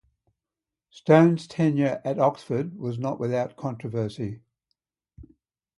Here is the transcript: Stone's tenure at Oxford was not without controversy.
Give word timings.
Stone's 0.89 1.45
tenure 1.45 2.01
at 2.03 2.17
Oxford 2.17 2.75
was 2.75 2.97
not 2.97 3.19
without 3.19 3.55
controversy. 3.55 4.41